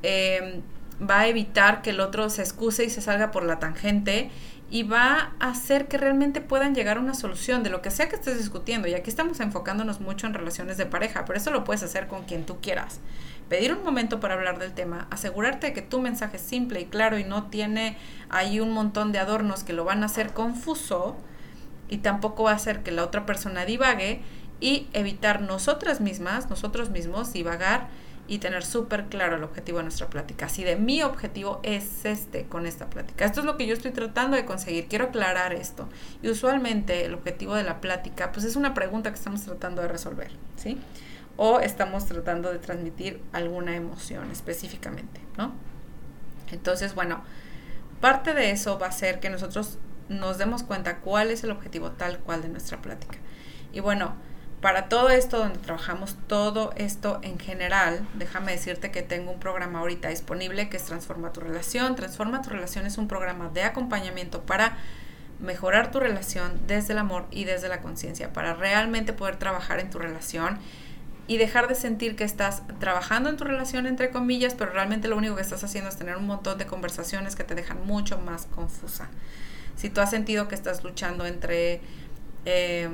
Eh, 0.05 0.61
va 1.03 1.21
a 1.21 1.26
evitar 1.26 1.83
que 1.83 1.91
el 1.91 1.99
otro 1.99 2.31
se 2.31 2.43
excuse 2.43 2.85
y 2.85 2.91
se 2.91 3.00
salga 3.00 3.33
por 3.33 3.43
la 3.43 3.59
tangente 3.59 4.31
y 4.71 4.83
va 4.83 5.33
a 5.41 5.49
hacer 5.49 5.88
que 5.88 5.99
realmente 5.99 6.41
puedan 6.41 6.75
llegar 6.75 6.99
a 6.99 7.00
una 7.00 7.14
solución 7.14 7.62
de 7.62 7.71
lo 7.71 7.81
que 7.81 7.91
sea 7.91 8.09
que 8.09 8.17
estés 8.17 8.38
discutiendo. 8.38 8.87
Y 8.87 8.95
aquí 8.95 9.09
estamos 9.09 9.41
enfocándonos 9.41 10.00
mucho 10.00 10.26
en 10.26 10.35
relaciones 10.35 10.76
de 10.76 10.87
pareja, 10.87 11.25
pero 11.25 11.38
eso 11.38 11.50
lo 11.50 11.64
puedes 11.64 11.83
hacer 11.83 12.07
con 12.07 12.25
quien 12.25 12.45
tú 12.45 12.61
quieras. 12.61 13.00
Pedir 13.49 13.75
un 13.75 13.83
momento 13.83 14.21
para 14.21 14.35
hablar 14.35 14.59
del 14.59 14.73
tema, 14.73 15.09
asegurarte 15.11 15.69
de 15.69 15.73
que 15.73 15.83
tu 15.83 16.00
mensaje 16.00 16.37
es 16.37 16.43
simple 16.43 16.81
y 16.81 16.87
claro 16.87 17.19
y 17.19 17.25
no 17.25 17.45
tiene 17.45 17.97
ahí 18.29 18.61
un 18.61 18.73
montón 18.73 19.12
de 19.12 19.19
adornos 19.19 19.64
que 19.64 19.73
lo 19.73 19.85
van 19.85 20.03
a 20.03 20.07
hacer 20.07 20.33
confuso 20.33 21.17
y 21.88 21.99
tampoco 21.99 22.45
va 22.45 22.53
a 22.53 22.57
hacer 22.57 22.83
que 22.83 22.91
la 22.91 23.05
otra 23.05 23.26
persona 23.26 23.64
divague 23.64 24.23
y 24.61 24.89
evitar 24.93 25.41
nosotras 25.41 26.01
mismas, 26.01 26.49
nosotros 26.49 26.91
mismos 26.91 27.33
divagar 27.33 27.89
y 28.27 28.39
tener 28.39 28.65
súper 28.65 29.07
claro 29.07 29.37
el 29.37 29.45
objetivo 29.45 29.79
de 29.79 29.85
nuestra 29.85 30.09
plática. 30.09 30.47
Así 30.47 30.65
de 30.65 30.77
mi 30.77 31.03
objetivo 31.03 31.61
es 31.63 32.05
este 32.05 32.47
con 32.47 32.67
esta 32.67 32.89
plática. 32.89 33.25
Esto 33.25 33.41
es 33.41 33.47
lo 33.47 33.57
que 33.57 33.67
yo 33.67 33.75
estoy 33.75 33.91
tratando 33.91 34.37
de 34.37 34.45
conseguir. 34.47 34.87
Quiero 34.89 35.07
aclarar 35.07 35.53
esto. 35.53 35.89
Y 36.23 36.29
usualmente 36.29 37.05
el 37.05 37.15
objetivo 37.15 37.55
de 37.55 37.65
la 37.65 37.81
plática, 37.81 38.33
pues 38.33 38.47
es 38.47 38.57
una 38.57 38.73
pregunta 38.73 39.11
que 39.11 39.17
estamos 39.17 39.43
tratando 39.43 39.83
de 39.83 39.89
resolver, 39.89 40.31
¿sí? 40.57 40.79
O 41.37 41.61
estamos 41.61 42.07
tratando 42.07 42.51
de 42.51 42.59
transmitir 42.59 43.21
alguna 43.33 43.77
emoción 43.77 44.31
específicamente, 44.31 45.21
¿no? 45.37 45.53
Entonces, 46.51 46.95
bueno, 46.95 47.23
parte 48.01 48.33
de 48.33 48.51
eso 48.51 48.79
va 48.79 48.87
a 48.87 48.93
ser 48.93 49.21
que 49.21 49.29
nosotros 49.29 49.79
nos 50.09 50.39
demos 50.39 50.63
cuenta 50.63 51.01
cuál 51.01 51.31
es 51.31 51.45
el 51.45 51.51
objetivo 51.51 51.93
tal 51.93 52.19
cual 52.21 52.43
de 52.43 52.49
nuestra 52.49 52.81
plática. 52.81 53.19
Y 53.73 53.81
bueno, 53.81 54.15
para 54.64 54.88
todo 54.88 55.11
esto, 55.11 55.40
donde 55.40 55.59
trabajamos 55.59 56.16
todo 56.26 56.73
esto 56.76 57.21
en 57.21 57.38
general, 57.38 58.09
déjame 58.14 58.52
decirte 58.52 58.90
que 58.90 59.02
tengo 59.02 59.30
un 59.30 59.38
programa 59.38 59.80
ahorita 59.80 60.09
disponible 60.09 60.71
que 60.71 60.78
es 60.78 60.85
Transforma 60.85 61.35
tu 61.35 61.40
Relación. 61.40 61.97
Transforma 61.97 62.40
tu 62.40 62.49
Relación 62.49 62.87
es 62.87 62.97
un 62.97 63.06
programa 63.06 63.50
de 63.50 63.62
acompañamiento 63.64 64.40
para 64.47 64.78
mejorar 65.38 65.90
tu 65.90 66.00
relación 66.00 66.66
desde 66.66 66.94
el 66.94 66.99
amor 67.00 67.26
y 67.30 67.44
desde 67.44 67.68
la 67.68 67.83
conciencia, 67.83 68.33
para 68.33 68.54
realmente 68.54 69.12
poder 69.12 69.37
trabajar 69.37 69.80
en 69.80 69.90
tu 69.90 69.99
relación 69.99 70.59
y 71.26 71.37
dejar 71.37 71.68
de 71.68 71.75
sentir 71.75 72.16
que 72.16 72.25
estás 72.25 72.62
trabajando 72.80 73.28
en 73.28 73.37
tu 73.37 73.44
relación, 73.44 73.87
entre 73.87 74.09
comillas, 74.09 74.54
pero 74.54 74.73
realmente 74.73 75.09
lo 75.09 75.18
único 75.18 75.37
que 75.37 75.42
estás 75.42 75.62
haciendo 75.62 75.90
es 75.90 75.99
tener 75.99 76.16
un 76.16 76.26
montón 76.26 76.56
de 76.56 76.64
conversaciones 76.64 77.37
que 77.37 77.44
te 77.44 77.54
dejan 77.54 77.87
mucho 77.87 78.16
más 78.16 78.47
confusa. 78.47 79.11
Si 79.76 79.90
tú 79.90 80.00
has 80.00 80.09
sentido 80.09 80.49
que 80.49 80.54
estás 80.54 80.83
luchando 80.83 81.26
entre... 81.26 81.83
Eh, 82.47 82.88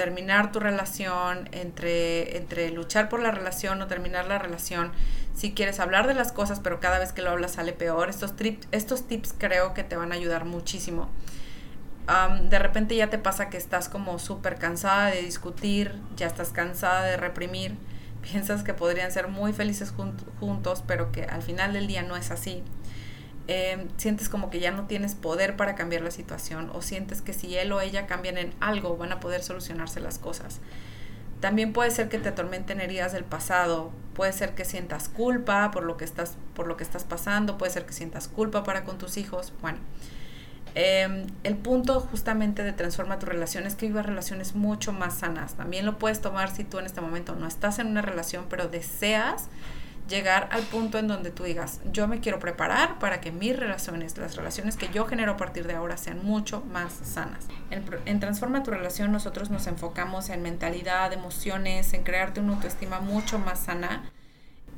terminar 0.00 0.50
tu 0.50 0.60
relación, 0.60 1.50
entre, 1.52 2.38
entre 2.38 2.70
luchar 2.70 3.10
por 3.10 3.20
la 3.20 3.32
relación 3.32 3.82
o 3.82 3.86
terminar 3.86 4.26
la 4.28 4.38
relación, 4.38 4.92
si 5.34 5.52
quieres 5.52 5.78
hablar 5.78 6.06
de 6.06 6.14
las 6.14 6.32
cosas, 6.32 6.58
pero 6.58 6.80
cada 6.80 6.98
vez 6.98 7.12
que 7.12 7.20
lo 7.20 7.28
hablas 7.28 7.52
sale 7.52 7.74
peor, 7.74 8.08
estos, 8.08 8.32
estos 8.72 9.06
tips 9.06 9.34
creo 9.36 9.74
que 9.74 9.84
te 9.84 9.96
van 9.96 10.12
a 10.12 10.14
ayudar 10.14 10.46
muchísimo. 10.46 11.10
de 12.48 12.58
repente 12.58 12.96
ya 12.96 13.10
te 13.10 13.18
pasa 13.18 13.50
que 13.50 13.58
estás 13.58 13.90
como 13.90 14.18
súper 14.18 14.54
cansada 14.54 15.08
de 15.08 15.20
discutir, 15.20 16.00
ya 16.16 16.28
estás 16.28 16.48
cansada 16.48 17.02
de 17.02 17.18
reprimir, 17.18 17.76
piensas 18.22 18.62
que 18.62 18.72
podrían 18.72 19.12
ser 19.12 19.28
muy 19.28 19.52
felices 19.52 19.92
juntos, 20.40 20.82
pero 20.86 21.12
que 21.12 21.24
al 21.24 21.42
final 21.42 21.74
del 21.74 21.88
día 21.88 22.02
no 22.04 22.16
es 22.16 22.30
así. 22.30 22.62
Em, 23.48 23.88
sientes 23.96 24.28
como 24.28 24.48
que 24.48 24.60
ya 24.60 24.70
no 24.70 24.86
tienes 24.86 25.14
poder 25.14 25.56
para 25.56 25.74
cambiar 25.74 26.02
la 26.02 26.10
situación 26.10 26.70
o 26.72 26.82
sientes 26.82 27.20
que 27.20 27.32
si 27.32 27.56
él 27.56 27.72
o 27.72 27.80
ella 27.80 28.06
cambian 28.06 28.38
en 28.38 28.54
algo 28.60 28.96
van 28.96 29.12
a 29.12 29.20
poder 29.20 29.42
solucionarse 29.42 29.98
las 29.98 30.18
cosas. 30.18 30.60
También 31.40 31.72
puede 31.72 31.90
ser 31.90 32.08
que 32.08 32.18
te 32.18 32.28
atormenten 32.28 32.80
heridas 32.80 33.12
del 33.12 33.24
pasado, 33.24 33.90
puede 34.14 34.32
ser 34.32 34.54
que 34.54 34.64
sientas 34.64 35.08
culpa 35.08 35.70
por 35.70 35.84
lo 35.84 35.96
que 35.96 36.04
estás, 36.04 36.36
por 36.54 36.66
lo 36.66 36.76
que 36.76 36.84
estás 36.84 37.04
pasando, 37.04 37.56
puede 37.56 37.72
ser 37.72 37.86
que 37.86 37.94
sientas 37.94 38.28
culpa 38.28 38.62
para 38.62 38.84
con 38.84 38.98
tus 38.98 39.16
hijos. 39.16 39.52
Bueno, 39.62 39.78
em, 40.74 41.26
el 41.42 41.56
punto 41.56 42.00
justamente 42.00 42.62
de 42.62 42.72
transforma 42.72 43.18
tu 43.18 43.26
relación 43.26 43.66
es 43.66 43.74
que 43.74 43.86
vivas 43.86 44.04
relaciones 44.04 44.54
mucho 44.54 44.92
más 44.92 45.14
sanas. 45.14 45.54
También 45.54 45.86
lo 45.86 45.98
puedes 45.98 46.20
tomar 46.20 46.54
si 46.54 46.62
tú 46.62 46.78
en 46.78 46.86
este 46.86 47.00
momento 47.00 47.34
no 47.34 47.46
estás 47.46 47.78
en 47.78 47.86
una 47.86 48.02
relación, 48.02 48.44
pero 48.50 48.68
deseas 48.68 49.48
llegar 50.10 50.48
al 50.52 50.62
punto 50.64 50.98
en 50.98 51.08
donde 51.08 51.30
tú 51.30 51.44
digas, 51.44 51.80
yo 51.90 52.06
me 52.06 52.20
quiero 52.20 52.38
preparar 52.38 52.98
para 52.98 53.22
que 53.22 53.32
mis 53.32 53.56
relaciones, 53.56 54.18
las 54.18 54.36
relaciones 54.36 54.76
que 54.76 54.90
yo 54.92 55.06
genero 55.06 55.32
a 55.32 55.36
partir 55.38 55.66
de 55.66 55.74
ahora 55.74 55.96
sean 55.96 56.22
mucho 56.22 56.62
más 56.70 56.92
sanas. 56.92 57.46
En, 57.70 58.20
Transforma 58.20 58.62
tu 58.62 58.72
relación 58.72 59.12
nosotros 59.12 59.48
nos 59.48 59.66
enfocamos 59.66 60.28
en 60.28 60.42
mentalidad, 60.42 61.12
emociones, 61.12 61.94
en 61.94 62.02
crearte 62.02 62.40
una 62.40 62.54
autoestima 62.54 63.00
mucho 63.00 63.38
más 63.38 63.60
sana, 63.60 64.10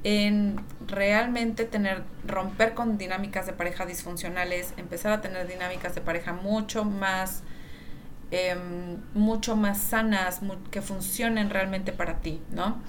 en 0.05 0.61
realmente 0.87 1.65
tener, 1.65 2.05
romper 2.25 2.75
con 2.75 2.99
dinámicas 2.99 3.47
de 3.47 3.53
pareja 3.53 3.87
disfuncionales, 3.87 4.75
empezar 4.77 5.13
a 5.13 5.21
tener 5.21 5.49
dinámicas 5.49 5.95
de 5.95 6.01
pareja 6.03 6.33
mucho 6.33 6.85
más... 6.85 7.43
Em, 8.35 8.97
mucho 9.13 9.57
más 9.57 9.77
sanas, 9.77 10.41
que 10.71 10.81
funcionen 10.81 11.51
realmente 11.51 11.93
para 11.93 12.21
ti, 12.21 12.41
¿no? 12.51 12.81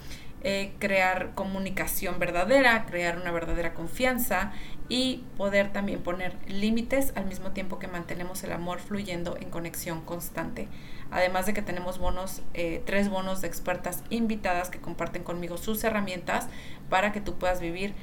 Eh, 0.46 0.74
crear 0.78 1.34
comunicación 1.34 2.18
verdadera, 2.18 2.84
crear 2.84 3.16
una 3.16 3.32
verdadera 3.32 3.72
confianza 3.72 4.52
y 4.90 5.24
poder 5.38 5.72
también 5.72 6.02
poner 6.02 6.36
límites 6.46 7.14
al 7.16 7.24
mismo 7.24 7.52
tiempo 7.52 7.78
que 7.78 7.88
mantenemos 7.88 8.44
el 8.44 8.52
amor 8.52 8.78
fluyendo 8.78 9.38
en 9.38 9.48
conexión 9.48 10.02
constante. 10.02 10.68
Además 11.10 11.46
de 11.46 11.54
que 11.54 11.62
tenemos 11.62 11.96
bonos, 11.96 12.42
eh, 12.52 12.82
tres 12.84 13.08
bonos 13.08 13.40
de 13.40 13.48
expertas 13.48 14.02
invitadas 14.10 14.68
que 14.68 14.82
comparten 14.82 15.24
conmigo 15.24 15.56
sus 15.56 15.82
herramientas 15.82 16.48
para 16.90 17.10
que 17.10 17.22
tú 17.22 17.38
puedas 17.38 17.62
vivir 17.62 17.94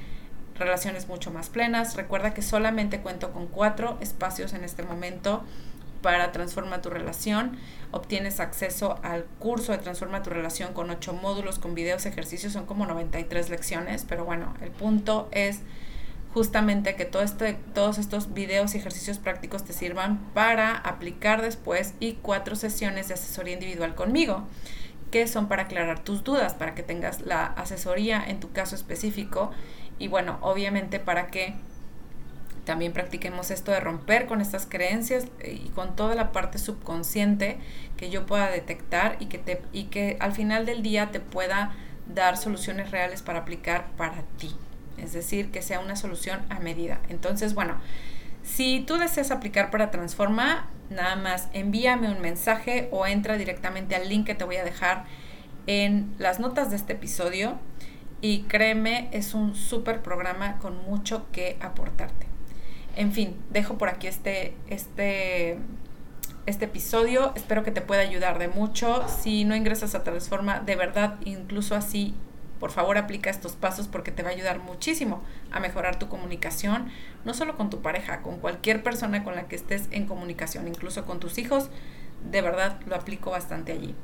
relaciones 0.58 1.06
mucho 1.06 1.30
más 1.30 1.48
plenas. 1.48 1.94
Recuerda 1.94 2.34
que 2.34 2.42
solamente 2.42 2.98
cuento 2.98 3.30
con 3.30 3.46
cuatro 3.46 3.98
espacios 4.00 4.52
en 4.52 4.64
este 4.64 4.82
momento 4.82 5.44
para 6.02 6.32
Transforma 6.32 6.82
tu 6.82 6.90
Relación. 6.90 7.56
Obtienes 7.90 8.40
acceso 8.40 8.98
al 9.02 9.24
curso 9.38 9.72
de 9.72 9.78
Transforma 9.78 10.22
tu 10.22 10.30
Relación 10.30 10.74
con 10.74 10.90
ocho 10.90 11.12
módulos, 11.14 11.58
con 11.58 11.74
videos, 11.74 12.04
ejercicios, 12.06 12.52
son 12.52 12.66
como 12.66 12.84
93 12.86 13.48
lecciones, 13.48 14.04
pero 14.08 14.24
bueno, 14.24 14.54
el 14.60 14.70
punto 14.70 15.28
es 15.32 15.60
justamente 16.34 16.96
que 16.96 17.04
todo 17.04 17.22
este, 17.22 17.54
todos 17.74 17.98
estos 17.98 18.34
videos 18.34 18.74
y 18.74 18.78
ejercicios 18.78 19.18
prácticos 19.18 19.64
te 19.64 19.72
sirvan 19.72 20.18
para 20.34 20.76
aplicar 20.76 21.42
después 21.42 21.94
y 22.00 22.14
cuatro 22.14 22.56
sesiones 22.56 23.08
de 23.08 23.14
asesoría 23.14 23.54
individual 23.54 23.94
conmigo 23.94 24.46
que 25.12 25.28
son 25.28 25.46
para 25.46 25.64
aclarar 25.64 26.00
tus 26.00 26.24
dudas, 26.24 26.54
para 26.54 26.74
que 26.74 26.82
tengas 26.82 27.20
la 27.20 27.44
asesoría 27.44 28.24
en 28.26 28.40
tu 28.40 28.50
caso 28.50 28.74
específico 28.74 29.52
y 29.98 30.08
bueno, 30.08 30.38
obviamente 30.40 30.98
para 30.98 31.28
que 31.28 31.54
también 32.64 32.92
practiquemos 32.92 33.50
esto 33.50 33.72
de 33.72 33.80
romper 33.80 34.26
con 34.26 34.40
estas 34.40 34.66
creencias 34.66 35.26
eh, 35.40 35.60
y 35.64 35.68
con 35.70 35.96
toda 35.96 36.14
la 36.14 36.32
parte 36.32 36.58
subconsciente 36.58 37.58
que 37.96 38.10
yo 38.10 38.26
pueda 38.26 38.50
detectar 38.50 39.16
y 39.20 39.26
que, 39.26 39.38
te, 39.38 39.60
y 39.72 39.84
que 39.84 40.16
al 40.20 40.32
final 40.32 40.64
del 40.66 40.82
día 40.82 41.10
te 41.10 41.20
pueda 41.20 41.74
dar 42.12 42.36
soluciones 42.36 42.90
reales 42.90 43.22
para 43.22 43.40
aplicar 43.40 43.88
para 43.96 44.22
ti. 44.38 44.54
es 44.98 45.12
decir, 45.12 45.50
que 45.50 45.62
sea 45.62 45.80
una 45.80 45.96
solución 45.96 46.40
a 46.48 46.60
medida. 46.60 47.00
Entonces, 47.08 47.54
bueno, 47.54 47.74
si 48.42 48.80
tú 48.80 48.96
deseas 48.96 49.30
aplicar 49.30 49.70
para 49.70 49.90
Transforma, 49.90 50.68
nada 50.90 51.16
más 51.16 51.48
envíame 51.52 52.10
un 52.10 52.20
mensaje 52.20 52.88
o 52.92 53.06
entra 53.06 53.36
directamente 53.36 53.96
al 53.96 54.08
link 54.08 54.26
que 54.26 54.34
te 54.34 54.44
voy 54.44 54.56
a 54.56 54.64
dejar 54.64 55.04
en 55.66 56.14
las 56.18 56.38
notas 56.40 56.70
de 56.70 56.76
este 56.76 56.92
episodio 56.92 57.58
y 58.20 58.42
créeme, 58.42 59.08
es 59.12 59.34
un 59.34 59.54
súper 59.54 60.02
programa 60.02 60.58
con 60.58 60.84
mucho 60.84 61.26
que 61.32 61.56
aportarte. 61.60 62.31
En 62.94 63.12
fin, 63.12 63.36
dejo 63.50 63.78
por 63.78 63.88
aquí 63.88 64.06
este, 64.06 64.54
este, 64.68 65.58
este 66.46 66.64
episodio. 66.66 67.32
Espero 67.34 67.62
que 67.62 67.70
te 67.70 67.80
pueda 67.80 68.02
ayudar 68.02 68.38
de 68.38 68.48
mucho. 68.48 69.06
Si 69.08 69.44
no 69.44 69.56
ingresas 69.56 69.94
a 69.94 70.04
Transforma, 70.04 70.60
de 70.60 70.76
verdad, 70.76 71.18
incluso 71.24 71.74
así, 71.74 72.14
por 72.60 72.70
favor 72.70 72.98
aplica 72.98 73.30
estos 73.30 73.52
pasos 73.52 73.88
porque 73.88 74.12
te 74.12 74.22
va 74.22 74.28
a 74.28 74.32
ayudar 74.32 74.60
muchísimo 74.60 75.22
a 75.50 75.58
mejorar 75.58 75.98
tu 75.98 76.08
comunicación, 76.08 76.90
no 77.24 77.34
solo 77.34 77.56
con 77.56 77.70
tu 77.70 77.80
pareja, 77.80 78.22
con 78.22 78.38
cualquier 78.38 78.82
persona 78.82 79.24
con 79.24 79.34
la 79.34 79.48
que 79.48 79.56
estés 79.56 79.88
en 79.90 80.06
comunicación, 80.06 80.68
incluso 80.68 81.04
con 81.04 81.18
tus 81.18 81.38
hijos. 81.38 81.70
De 82.30 82.40
verdad, 82.40 82.78
lo 82.86 82.94
aplico 82.94 83.30
bastante 83.30 83.72
allí. 83.72 83.94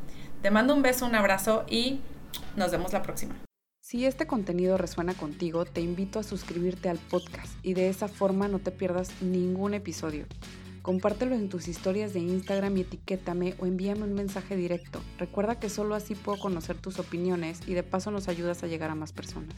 Te 0.43 0.51
mando 0.51 0.75
un 0.75 0.83
beso, 0.83 1.07
un 1.07 1.15
abrazo 1.15 1.65
y 1.69 2.01
nos 2.57 2.73
vemos 2.73 2.93
la 2.93 3.03
próxima. 3.03 3.37
Si 3.89 4.05
este 4.05 4.27
contenido 4.27 4.77
resuena 4.77 5.15
contigo, 5.15 5.65
te 5.65 5.81
invito 5.81 6.19
a 6.19 6.23
suscribirte 6.23 6.91
al 6.91 6.99
podcast 6.99 7.55
y 7.63 7.73
de 7.73 7.89
esa 7.89 8.07
forma 8.07 8.47
no 8.47 8.59
te 8.59 8.71
pierdas 8.71 9.23
ningún 9.23 9.73
episodio. 9.73 10.27
Compártelo 10.83 11.35
en 11.35 11.49
tus 11.49 11.69
historias 11.69 12.13
de 12.13 12.21
Instagram 12.21 12.77
y 12.77 12.81
etiquétame 12.83 13.55
o 13.59 13.65
envíame 13.65 14.03
un 14.03 14.13
mensaje 14.13 14.57
directo. 14.57 15.01
Recuerda 15.17 15.59
que 15.59 15.71
solo 15.71 15.95
así 15.95 16.15
puedo 16.15 16.39
conocer 16.39 16.77
tus 16.77 16.99
opiniones 16.99 17.63
y 17.67 17.73
de 17.73 17.83
paso 17.83 18.11
nos 18.11 18.29
ayudas 18.29 18.63
a 18.63 18.67
llegar 18.67 18.91
a 18.91 18.95
más 18.95 19.13
personas. 19.13 19.55